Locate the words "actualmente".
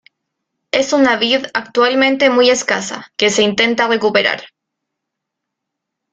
1.53-2.31